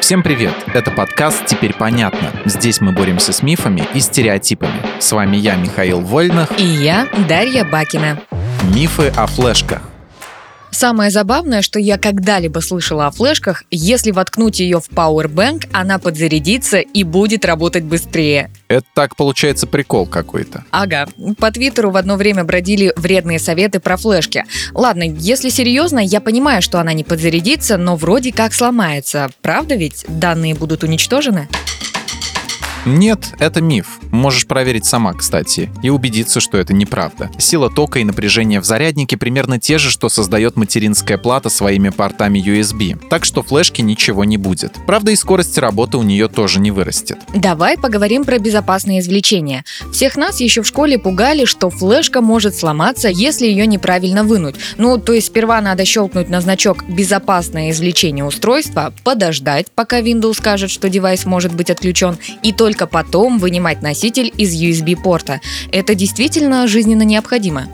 [0.00, 0.54] Всем привет!
[0.72, 2.30] Это подкаст «Теперь понятно».
[2.44, 4.80] Здесь мы боремся с мифами и стереотипами.
[5.00, 6.52] С вами я, Михаил Вольнах.
[6.58, 8.20] И я, Дарья Бакина.
[8.74, 9.82] Мифы о флешках.
[10.76, 16.80] Самое забавное, что я когда-либо слышала о флешках, если воткнуть ее в Powerbank, она подзарядится
[16.80, 18.50] и будет работать быстрее.
[18.68, 20.66] Это так получается прикол какой-то.
[20.72, 21.08] Ага.
[21.38, 24.44] По Твиттеру в одно время бродили вредные советы про флешки.
[24.74, 29.30] Ладно, если серьезно, я понимаю, что она не подзарядится, но вроде как сломается.
[29.40, 30.04] Правда ведь?
[30.08, 31.48] Данные будут уничтожены?
[32.86, 33.98] Нет, это миф.
[34.12, 37.30] Можешь проверить сама, кстати, и убедиться, что это неправда.
[37.36, 42.38] Сила тока и напряжение в заряднике примерно те же, что создает материнская плата своими портами
[42.38, 42.96] USB.
[43.08, 44.74] Так что флешки ничего не будет.
[44.86, 47.18] Правда, и скорость работы у нее тоже не вырастет.
[47.34, 49.64] Давай поговорим про безопасное извлечение.
[49.92, 54.54] Всех нас еще в школе пугали, что флешка может сломаться, если ее неправильно вынуть.
[54.76, 60.70] Ну, то есть сперва надо щелкнуть на значок «Безопасное извлечение устройства», подождать, пока Windows скажет,
[60.70, 65.40] что девайс может быть отключен, и только только потом вынимать носитель из USB-порта.
[65.72, 67.68] Это действительно жизненно необходимо.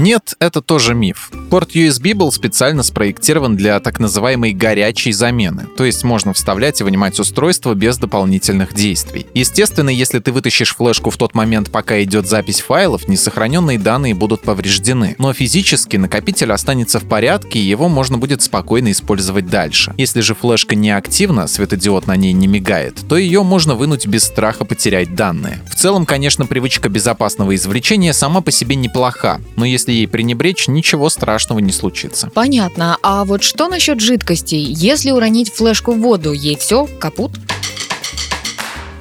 [0.00, 1.30] Нет, это тоже миф.
[1.50, 6.84] Порт USB был специально спроектирован для так называемой горячей замены, то есть можно вставлять и
[6.84, 9.26] вынимать устройство без дополнительных действий.
[9.34, 14.40] Естественно, если ты вытащишь флешку в тот момент, пока идет запись файлов, несохраненные данные будут
[14.40, 15.16] повреждены.
[15.18, 19.92] Но физически накопитель останется в порядке, и его можно будет спокойно использовать дальше.
[19.98, 24.24] Если же флешка не активна, светодиод на ней не мигает, то ее можно вынуть без
[24.24, 25.60] страха потерять данные.
[25.70, 30.68] В целом, конечно, привычка безопасного извлечения сама по себе неплоха, но если если ей пренебречь,
[30.68, 32.30] ничего страшного не случится.
[32.32, 32.96] Понятно.
[33.02, 34.62] А вот что насчет жидкостей?
[34.62, 37.32] Если уронить флешку в воду, ей все, капут?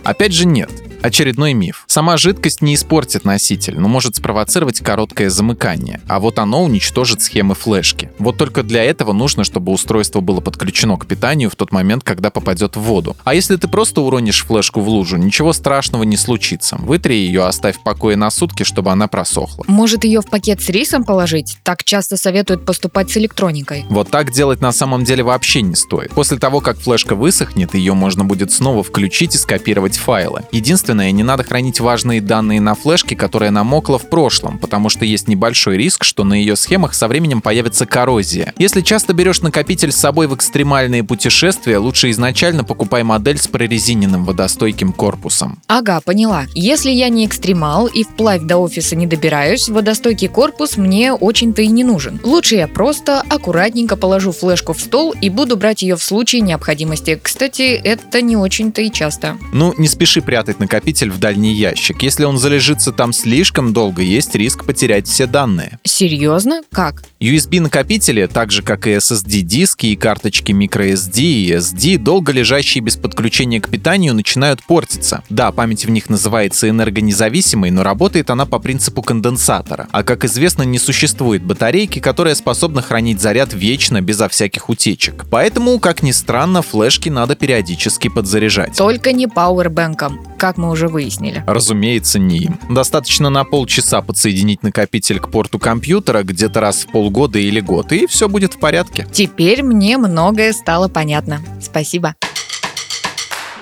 [0.03, 0.71] Опять же нет.
[1.01, 1.85] Очередной миф.
[1.87, 7.55] Сама жидкость не испортит носитель, но может спровоцировать короткое замыкание, а вот оно уничтожит схемы
[7.55, 8.11] флешки.
[8.19, 12.29] Вот только для этого нужно, чтобы устройство было подключено к питанию в тот момент, когда
[12.29, 13.15] попадет в воду.
[13.23, 16.75] А если ты просто уронишь флешку в лужу, ничего страшного не случится.
[16.77, 19.63] Вытри ее, оставь в покое на сутки, чтобы она просохла.
[19.67, 21.57] Может ее в пакет с рисом положить?
[21.63, 23.85] Так часто советуют поступать с электроникой.
[23.89, 26.11] Вот так делать на самом деле вообще не стоит.
[26.11, 30.43] После того, как флешка высохнет, ее можно будет снова включить и скопировать файлы.
[30.51, 35.05] Единственное, Единственное, не надо хранить важные данные на флешке, которая намокла в прошлом, потому что
[35.05, 38.55] есть небольшой риск, что на ее схемах со временем появится коррозия.
[38.57, 44.25] Если часто берешь накопитель с собой в экстремальные путешествия, лучше изначально покупай модель с прорезиненным
[44.25, 45.61] водостойким корпусом.
[45.67, 46.45] Ага, поняла.
[46.55, 51.67] Если я не экстремал и вплавь до офиса не добираюсь, водостойкий корпус мне очень-то и
[51.67, 52.19] не нужен.
[52.23, 57.19] Лучше я просто аккуратненько положу флешку в стол и буду брать ее в случае необходимости.
[57.21, 59.37] Кстати, это не очень-то и часто.
[59.53, 62.03] Ну, не спеши прятать накопитель накопитель в дальний ящик.
[62.03, 65.77] Если он залежится там слишком долго, есть риск потерять все данные.
[65.83, 66.61] Серьезно?
[66.71, 67.03] Как?
[67.19, 73.59] USB-накопители, так же как и SSD-диски и карточки microSD и SD, долго лежащие без подключения
[73.59, 75.21] к питанию, начинают портиться.
[75.29, 79.89] Да, память в них называется энергонезависимой, но работает она по принципу конденсатора.
[79.91, 85.25] А как известно, не существует батарейки, которая способна хранить заряд вечно, безо всяких утечек.
[85.29, 88.77] Поэтому, как ни странно, флешки надо периодически подзаряжать.
[88.77, 91.43] Только не пауэрбэнком, как мы уже выяснили.
[91.45, 92.59] Разумеется, не им.
[92.69, 97.91] Достаточно на полчаса подсоединить накопитель к порту компьютера где-то раз в пол полгода или год,
[97.91, 99.07] и все будет в порядке.
[99.11, 101.41] Теперь мне многое стало понятно.
[101.61, 102.15] Спасибо.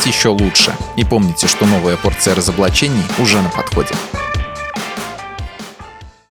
[0.00, 0.74] стать еще лучше.
[0.96, 3.94] И помните, что новая порция разоблачений уже на подходе.